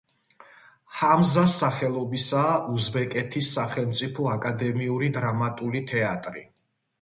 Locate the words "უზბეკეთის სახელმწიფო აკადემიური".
2.77-5.11